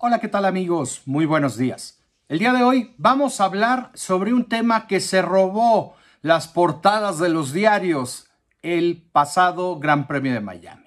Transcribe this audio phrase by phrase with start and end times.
[0.00, 1.02] Hola, ¿qué tal amigos?
[1.06, 1.98] Muy buenos días.
[2.28, 7.18] El día de hoy vamos a hablar sobre un tema que se robó las portadas
[7.18, 8.28] de los diarios
[8.62, 10.86] el pasado Gran Premio de Miami.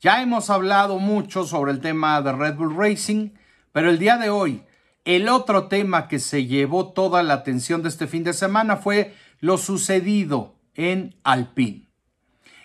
[0.00, 3.32] Ya hemos hablado mucho sobre el tema de Red Bull Racing,
[3.70, 4.62] pero el día de hoy
[5.04, 9.14] el otro tema que se llevó toda la atención de este fin de semana fue
[9.40, 11.90] lo sucedido en Alpine.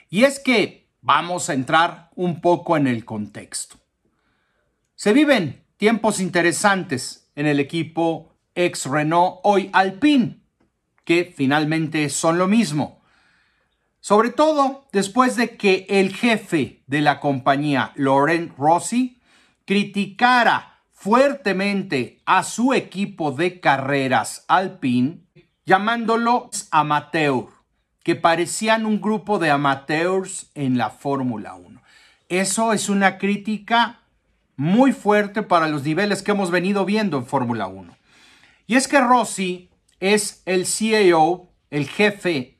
[0.09, 3.75] Y es que vamos a entrar un poco en el contexto.
[4.95, 10.39] Se viven tiempos interesantes en el equipo ex Renault, hoy Alpine,
[11.03, 13.01] que finalmente son lo mismo.
[13.99, 19.19] Sobre todo después de que el jefe de la compañía, Laurent Rossi,
[19.65, 25.25] criticara fuertemente a su equipo de carreras Alpine,
[25.65, 27.47] llamándolo amateur,
[28.03, 31.81] que parecían un grupo de amateurs en la Fórmula 1.
[32.29, 34.02] Eso es una crítica
[34.55, 37.95] muy fuerte para los niveles que hemos venido viendo en Fórmula 1.
[38.67, 42.59] Y es que Rossi es el CEO, el jefe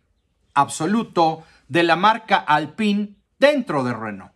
[0.54, 4.32] absoluto de la marca Alpine dentro de Renault,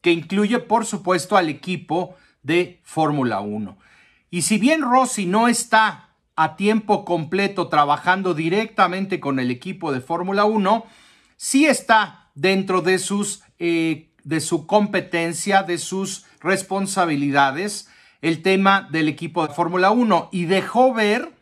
[0.00, 3.78] que incluye por supuesto al equipo de Fórmula 1.
[4.30, 10.00] Y si bien Rossi no está a tiempo completo trabajando directamente con el equipo de
[10.00, 10.86] Fórmula 1,
[11.36, 17.88] sí está dentro de sus eh, de su competencia, de sus responsabilidades,
[18.20, 21.32] el tema del equipo de Fórmula 1 y dejó ver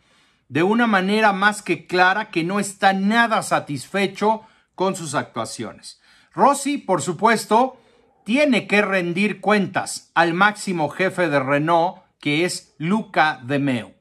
[0.48, 4.42] de una manera más que clara que no está nada satisfecho
[4.74, 6.00] con sus actuaciones.
[6.32, 7.80] Rossi, por supuesto,
[8.24, 13.92] tiene que rendir cuentas al máximo jefe de Renault, que es Luca De Meo.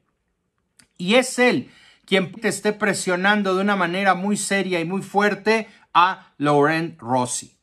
[0.96, 1.70] Y es él
[2.04, 7.59] quien te esté presionando de una manera muy seria y muy fuerte a Laurent Rossi.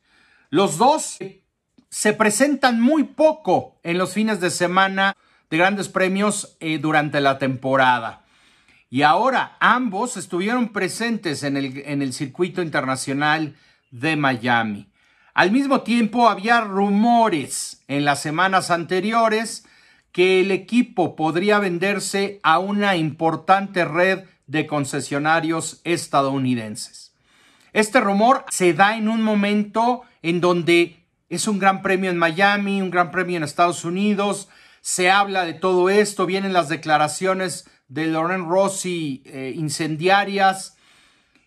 [0.50, 1.18] Los dos
[1.90, 5.16] se presentan muy poco en los fines de semana
[5.50, 8.24] de grandes premios eh, durante la temporada.
[8.88, 13.56] Y ahora ambos estuvieron presentes en el, en el circuito internacional
[13.90, 14.88] de Miami.
[15.34, 19.66] Al mismo tiempo había rumores en las semanas anteriores
[20.12, 27.12] que el equipo podría venderse a una importante red de concesionarios estadounidenses.
[27.72, 32.80] Este rumor se da en un momento en donde es un gran premio en Miami,
[32.80, 34.48] un gran premio en Estados Unidos,
[34.80, 40.76] se habla de todo esto, vienen las declaraciones de Loren Rossi eh, incendiarias.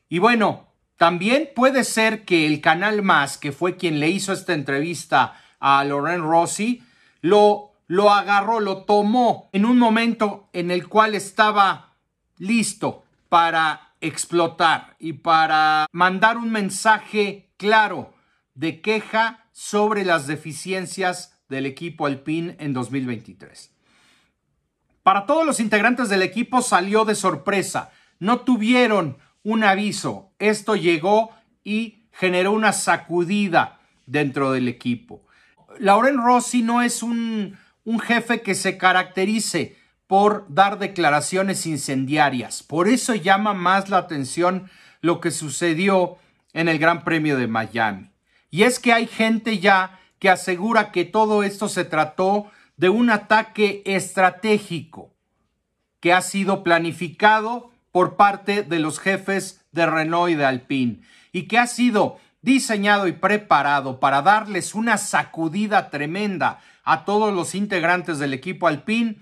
[0.09, 0.67] Y bueno,
[0.97, 5.83] también puede ser que el Canal Más, que fue quien le hizo esta entrevista a
[5.83, 6.83] Loren Rossi,
[7.21, 11.95] lo, lo agarró, lo tomó en un momento en el cual estaba
[12.37, 18.13] listo para explotar y para mandar un mensaje claro
[18.55, 23.71] de queja sobre las deficiencias del equipo Alpine en 2023.
[25.03, 27.91] Para todos los integrantes del equipo salió de sorpresa.
[28.19, 30.31] No tuvieron un aviso.
[30.39, 31.31] Esto llegó
[31.63, 35.25] y generó una sacudida dentro del equipo.
[35.79, 39.77] Lauren Rossi no es un, un jefe que se caracterice
[40.11, 42.63] por dar declaraciones incendiarias.
[42.63, 46.17] Por eso llama más la atención lo que sucedió
[46.51, 48.11] en el Gran Premio de Miami.
[48.49, 53.09] Y es que hay gente ya que asegura que todo esto se trató de un
[53.09, 55.13] ataque estratégico
[56.01, 60.99] que ha sido planificado por parte de los jefes de Renault y de Alpine
[61.31, 67.55] y que ha sido diseñado y preparado para darles una sacudida tremenda a todos los
[67.55, 69.15] integrantes del equipo Alpine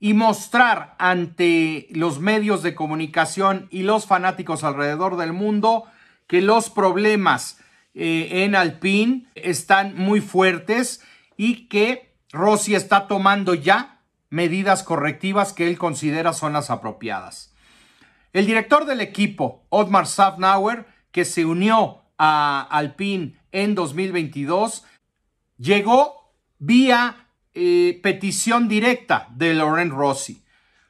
[0.00, 5.84] y mostrar ante los medios de comunicación y los fanáticos alrededor del mundo
[6.26, 7.58] que los problemas
[7.94, 11.02] eh, en Alpine están muy fuertes
[11.36, 14.00] y que Rossi está tomando ya
[14.30, 17.52] medidas correctivas que él considera son las apropiadas.
[18.32, 24.84] El director del equipo, Otmar Safnauer, que se unió a Alpine en 2022,
[25.58, 30.44] llegó vía eh, petición directa de Laurent Rossi.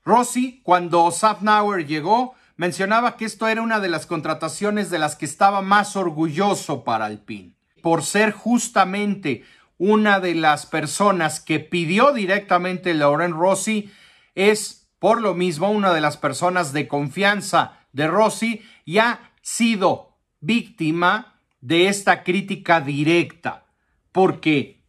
[0.05, 5.25] Rossi, cuando Safnauer llegó, mencionaba que esto era una de las contrataciones de las que
[5.25, 9.45] estaba más orgulloso para Alpine, por ser justamente
[9.79, 13.91] una de las personas que pidió directamente Laurent Rossi,
[14.35, 20.19] es por lo mismo una de las personas de confianza de Rossi y ha sido
[20.41, 23.65] víctima de esta crítica directa,
[24.13, 24.80] porque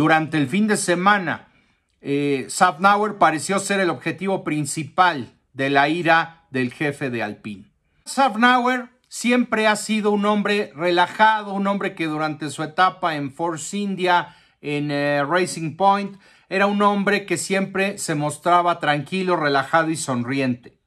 [0.00, 1.48] durante el fin de semana,
[2.00, 2.48] eh,
[3.18, 7.70] pareció ser el objetivo principal de la ira del jefe de Alpine.
[8.06, 13.76] Safnauer siempre ha sido un hombre relajado, un hombre que durante su etapa en Force
[13.76, 16.16] India, en eh, Racing Point,
[16.48, 20.78] era un hombre que siempre se mostraba tranquilo, relajado y sonriente.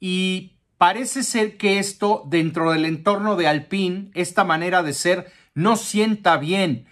[0.00, 5.76] Y parece ser que esto dentro del entorno de Alpine, esta manera de ser, no
[5.76, 6.86] sienta bien.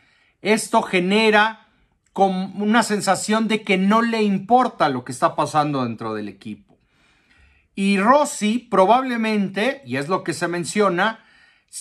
[0.44, 1.69] Esto genera
[2.12, 6.79] como una sensación de que no le importa lo que está pasando dentro del equipo.
[7.75, 11.25] Y Rossi probablemente, y es lo que se menciona,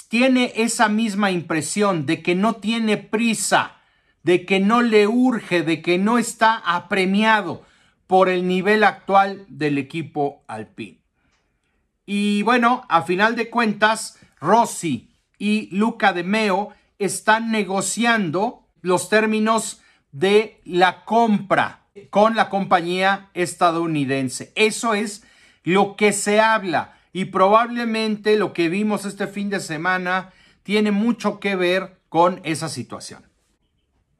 [0.07, 3.75] tiene esa misma impresión de que no tiene prisa,
[4.23, 7.65] de que no le urge, de que no está apremiado
[8.07, 11.01] por el nivel actual del equipo Alpine.
[12.05, 16.73] Y bueno, a final de cuentas, Rossi y Luca de Meo
[17.05, 24.51] están negociando los términos de la compra con la compañía estadounidense.
[24.55, 25.23] Eso es
[25.63, 30.31] lo que se habla y probablemente lo que vimos este fin de semana
[30.63, 33.23] tiene mucho que ver con esa situación.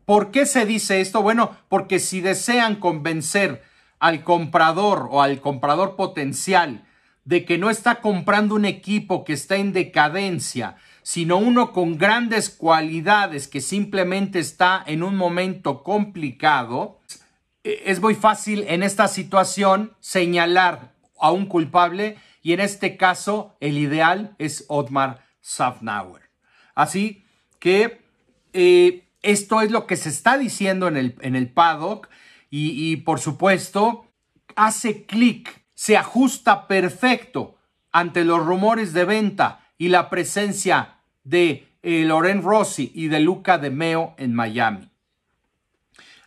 [0.06, 1.22] ¿Por qué se dice esto?
[1.22, 3.64] Bueno, porque si desean convencer
[4.00, 6.86] al comprador o al comprador potencial
[7.26, 12.50] de que no está comprando un equipo que está en decadencia, sino uno con grandes
[12.50, 17.00] cualidades que simplemente está en un momento complicado,
[17.64, 23.56] e, es muy fácil en esta situación señalar a un culpable y en este caso
[23.60, 26.24] el ideal es Otmar Safnauer.
[26.76, 27.26] Así
[27.60, 28.02] que
[28.52, 32.10] eh, esto es lo que se está diciendo en el, en el paddock
[32.50, 34.08] y, y por supuesto
[34.56, 37.56] hace clic se ajusta perfecto
[37.92, 43.58] ante los rumores de venta y la presencia de eh, Loren Rossi y de Luca
[43.58, 44.90] de Meo en Miami.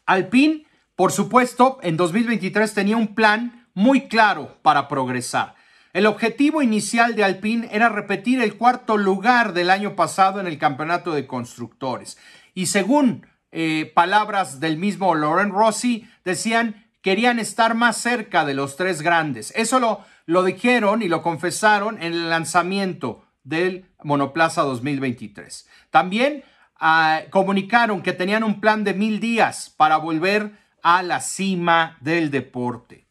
[0.05, 5.55] Alpine, por supuesto, en 2023 tenía un plan muy claro para progresar.
[5.93, 10.59] El objetivo inicial de Alpine era repetir el cuarto lugar del año pasado en el
[10.59, 12.19] campeonato de constructores.
[12.55, 18.75] Y según eh, palabras del mismo Loren Rossi, decían querían estar más cerca de los
[18.75, 19.53] tres grandes.
[19.55, 25.69] Eso lo, lo dijeron y lo confesaron en el lanzamiento del Monoplaza 2023.
[25.93, 26.43] También
[26.81, 32.33] ah, comunicaron que tenían un plan de mil días para volver a la cima del
[32.33, 33.07] deporte.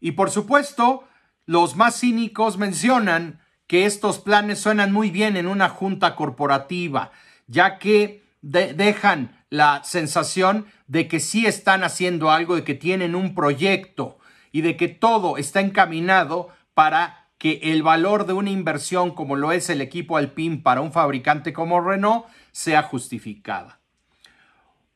[0.00, 1.04] Y por supuesto,
[1.44, 7.12] los más cínicos mencionan que estos planes suenan muy bien en una junta corporativa,
[7.46, 13.34] ya que dejan la sensación de que sí están haciendo algo, de que tienen un
[13.34, 14.18] proyecto
[14.52, 19.52] y de que todo está encaminado para que el valor de una inversión como lo
[19.52, 23.80] es el equipo Alpine para un fabricante como Renault sea justificada.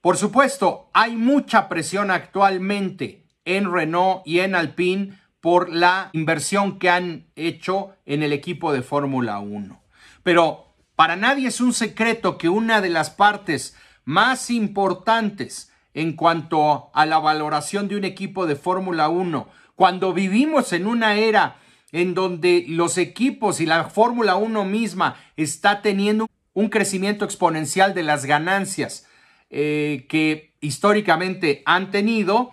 [0.00, 6.90] Por supuesto, hay mucha presión actualmente en Renault y en Alpine por la inversión que
[6.90, 9.82] han hecho en el equipo de Fórmula 1.
[10.22, 10.67] Pero
[10.98, 17.06] para nadie es un secreto que una de las partes más importantes en cuanto a
[17.06, 21.58] la valoración de un equipo de Fórmula 1, cuando vivimos en una era
[21.92, 28.02] en donde los equipos y la Fórmula 1 misma está teniendo un crecimiento exponencial de
[28.02, 29.06] las ganancias
[29.50, 32.50] eh, que históricamente han tenido,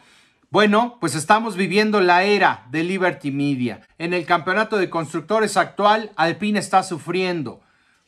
[0.51, 3.88] bueno, pues estamos viviendo la era de Liberty Media.
[3.97, 7.65] En el campeonato de constructores actual, Alpine está sufriendo.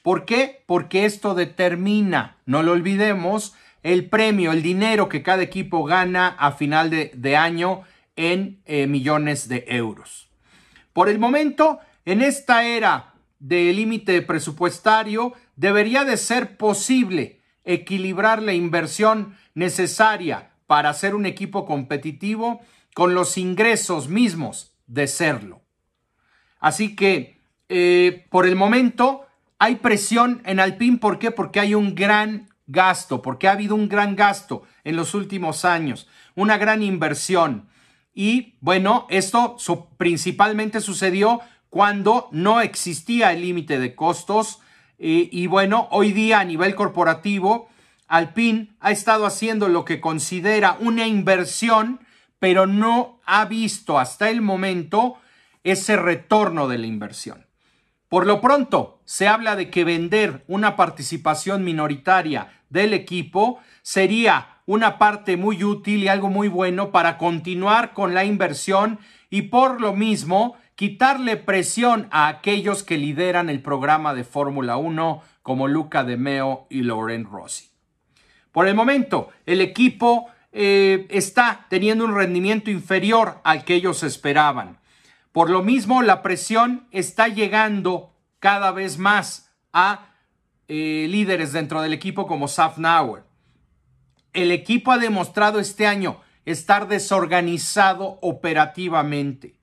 [0.07, 0.63] ¿Por qué?
[0.65, 6.54] Porque esto determina, no lo olvidemos, el premio, el dinero que cada equipo gana a
[6.54, 7.81] final de, año
[8.16, 10.30] en eh, millones de euros.
[10.94, 18.54] Por el momento, en esta era de límite presupuestario, debería de ser posible equilibrar la
[18.54, 22.61] inversión necesaria para ser un equipo competitivo
[22.94, 25.64] con los ingresos mismos de serlo.
[26.61, 29.26] Así que, eh, por el momento,
[29.59, 30.97] hay presión en Alpine.
[30.97, 31.31] ¿Por qué?
[31.31, 36.07] Porque hay un gran gasto, porque ha habido un gran gasto en los últimos años,
[36.35, 37.69] una gran inversión.
[38.14, 39.57] Y bueno, esto
[39.97, 44.59] principalmente sucedió cuando no existía el límite de costos.
[44.97, 47.69] Y bueno, hoy día a nivel corporativo,
[48.07, 51.99] Alpine ha estado haciendo lo que considera una inversión,
[52.40, 55.18] pero no ha visto hasta el momento
[55.64, 57.46] ese retorno de la inversión.
[58.09, 64.97] Por lo pronto, se habla de que vender una participación minoritaria del equipo sería una
[64.97, 68.99] parte muy útil y algo muy bueno para continuar con la inversión
[69.30, 75.21] y por lo mismo quitarle presión a aquellos que lideran el programa de Fórmula 1
[75.42, 77.69] como Luca De Meo y Loren Rossi.
[78.52, 84.80] Por el momento, el equipo eh, está teniendo un rendimiento inferior al que ellos esperaban.
[85.37, 90.15] Por lo mismo, la presión está llegando cada vez más a
[90.67, 93.23] eh, líderes dentro del equipo como Safnauer.
[94.33, 99.59] El equipo ha demostrado este año estar desorganizado operativamente.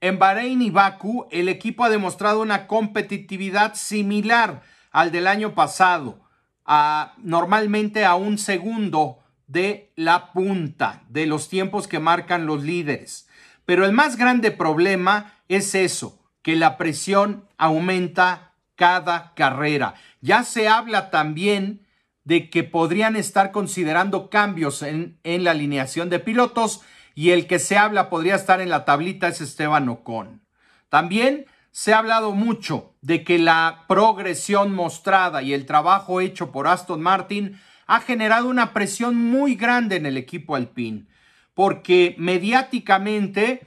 [0.00, 6.18] En Bahrein y Baku, el equipo ha demostrado una competitividad similar al del año pasado,
[6.64, 9.18] a, normalmente a un segundo
[9.48, 13.28] de la punta de los tiempos que marcan los líderes.
[13.64, 19.94] Pero el más grande problema es eso, que la presión aumenta cada carrera.
[20.20, 21.86] Ya se habla también
[22.24, 26.80] de que podrían estar considerando cambios en, la alineación de pilotos
[27.14, 30.42] y el que se habla podría estar en la tablita es Esteban Ocon.
[30.88, 36.66] También se ha hablado mucho de que la progresión mostrada y el trabajo hecho por
[36.66, 41.06] Aston Martin ha generado una presión muy grande en el equipo alpine,
[41.54, 43.66] porque mediáticamente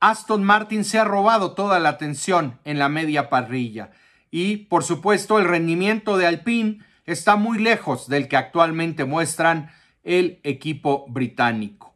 [0.00, 3.90] Aston Martin se ha robado toda la atención en la media parrilla
[4.30, 9.70] y por supuesto el rendimiento de Alpine está muy lejos del que actualmente muestran
[10.04, 11.94] el equipo británico.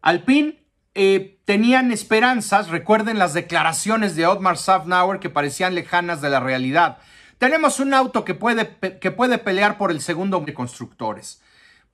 [0.00, 0.64] Alpine
[0.94, 6.98] eh, tenían esperanzas, recuerden las declaraciones de Otmar Safnauer que parecían lejanas de la realidad.
[7.38, 11.42] Tenemos un auto que puede, que puede pelear por el segundo de constructores.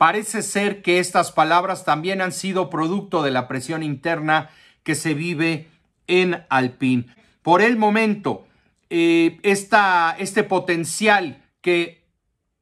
[0.01, 4.49] Parece ser que estas palabras también han sido producto de la presión interna
[4.83, 5.69] que se vive
[6.07, 7.05] en Alpine.
[7.43, 8.47] Por el momento,
[8.89, 12.03] eh, este potencial que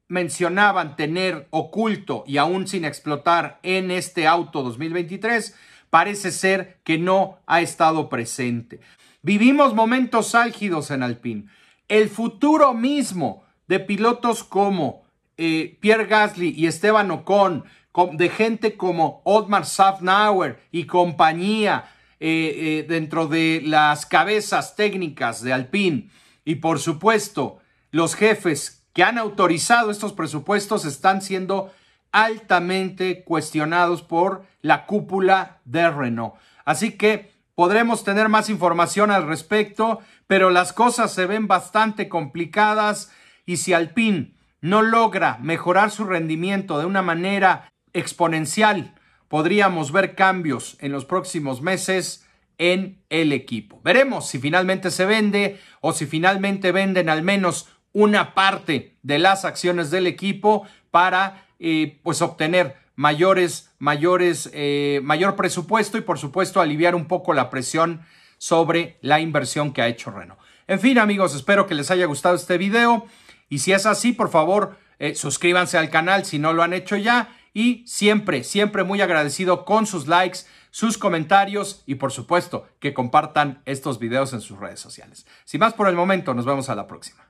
[0.08, 5.54] mencionaban tener oculto y aún sin explotar en este auto 2023,
[5.90, 8.80] parece ser que no ha estado presente.
[9.22, 11.44] Vivimos momentos álgidos en Alpine.
[11.86, 15.06] El futuro mismo de pilotos como
[15.38, 17.64] eh, Pierre Gasly y Esteban Ocon,
[18.12, 21.86] de gente como Otmar Safnauer y compañía,
[22.20, 26.10] eh, eh, dentro de las cabezas técnicas de Alpine
[26.44, 27.60] y por supuesto
[27.92, 31.72] los jefes que han autorizado estos presupuestos están siendo
[32.10, 36.34] altamente cuestionados por la cúpula de Renault.
[36.64, 43.12] Así que podremos tener más información al respecto, pero las cosas se ven bastante complicadas
[43.46, 48.94] y si Alpine no logra mejorar su rendimiento de una manera exponencial
[49.28, 53.80] podríamos ver cambios en los próximos meses en el equipo.
[53.84, 59.44] Veremos si finalmente se vende o si finalmente venden al menos una parte de las
[59.44, 66.60] acciones del equipo para eh, pues obtener mayores, mayores, eh, mayor presupuesto y por supuesto
[66.60, 68.02] aliviar un poco la presión
[68.38, 70.40] sobre la inversión que ha hecho Renault.
[70.66, 73.06] En fin amigos, espero que les haya gustado este video
[73.48, 76.96] y si es así, por favor, eh, suscríbanse al canal si no lo han hecho
[76.96, 80.40] ya y siempre, siempre muy agradecido con sus likes,
[80.70, 85.26] sus comentarios y por supuesto que compartan estos videos en sus redes sociales.
[85.44, 87.27] Sin más por el momento, nos vemos a la próxima.